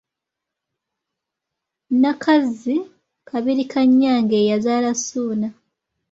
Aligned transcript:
Nnakazzi 1.91 2.75
Kabirikanyange 3.27 4.35
ye 4.39 4.47
yazaala 4.51 4.91
Suuna 5.03 5.47